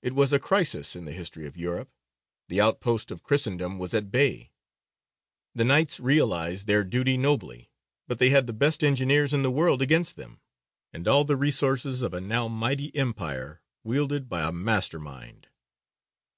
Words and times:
It 0.00 0.14
was 0.14 0.32
a 0.32 0.38
crisis 0.38 0.96
in 0.96 1.04
the 1.04 1.12
history 1.12 1.46
of 1.46 1.54
Europe: 1.54 1.90
the 2.48 2.58
outpost 2.58 3.10
of 3.10 3.22
Christendom 3.22 3.78
was 3.78 3.92
at 3.92 4.10
bay. 4.10 4.50
The 5.54 5.62
Knights 5.66 6.00
realized 6.00 6.66
their 6.66 6.82
duty 6.84 7.18
nobly, 7.18 7.70
but 8.06 8.18
they 8.18 8.30
had 8.30 8.46
the 8.46 8.54
best 8.54 8.82
engineers 8.82 9.34
in 9.34 9.42
the 9.42 9.50
world 9.50 9.82
against 9.82 10.16
them, 10.16 10.40
and 10.94 11.06
all 11.06 11.26
the 11.26 11.36
resources 11.36 12.00
of 12.00 12.14
a 12.14 12.20
now 12.22 12.48
mighty 12.48 12.96
empire, 12.96 13.60
wielded 13.84 14.26
by 14.26 14.48
a 14.48 14.52
master 14.52 14.98
mind. 14.98 15.48